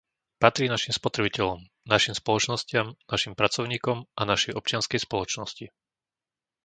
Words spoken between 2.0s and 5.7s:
spoločnostiam, naším pracovníkom a našej občianskej spoločnosti.